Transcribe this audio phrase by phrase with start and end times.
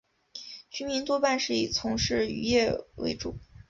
[0.71, 3.37] 居民多半是以从事渔业为主。